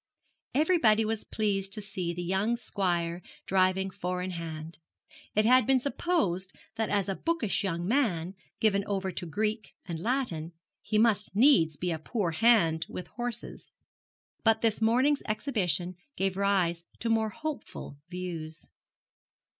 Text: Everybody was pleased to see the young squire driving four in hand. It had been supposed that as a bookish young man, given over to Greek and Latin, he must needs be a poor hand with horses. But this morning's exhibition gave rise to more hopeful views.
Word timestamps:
Everybody 0.55 1.05
was 1.05 1.23
pleased 1.23 1.73
to 1.73 1.79
see 1.81 2.11
the 2.11 2.23
young 2.23 2.55
squire 2.55 3.21
driving 3.45 3.91
four 3.91 4.23
in 4.23 4.31
hand. 4.31 4.79
It 5.35 5.45
had 5.45 5.67
been 5.67 5.77
supposed 5.77 6.51
that 6.75 6.89
as 6.89 7.07
a 7.07 7.13
bookish 7.15 7.63
young 7.63 7.87
man, 7.87 8.33
given 8.59 8.83
over 8.87 9.11
to 9.11 9.27
Greek 9.27 9.75
and 9.85 9.99
Latin, 9.99 10.53
he 10.81 10.97
must 10.97 11.35
needs 11.35 11.77
be 11.77 11.91
a 11.91 11.99
poor 11.99 12.31
hand 12.31 12.87
with 12.89 13.09
horses. 13.09 13.71
But 14.43 14.61
this 14.61 14.81
morning's 14.81 15.21
exhibition 15.27 15.97
gave 16.17 16.35
rise 16.35 16.83
to 16.97 17.07
more 17.07 17.29
hopeful 17.29 17.99
views. 18.09 18.65